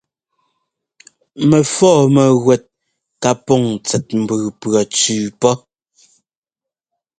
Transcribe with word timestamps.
Mɛfɔ́ɔ 1.49 2.01
mɛwɛ́t 2.15 2.63
ká 3.21 3.31
pɔŋ 3.45 3.63
tsɛt 3.85 4.05
mbʉʉ 4.21 4.43
pʉɔpɛtsʉʉ 4.59 5.21
pɔ́. 5.41 5.53